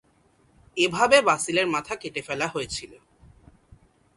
এভাবে 0.77 1.17
বাসিলের 1.21 1.67
মাথা 1.67 1.93
কেটে 1.95 2.21
ফেলা 2.21 2.47
হয়েছিল। 2.47 2.91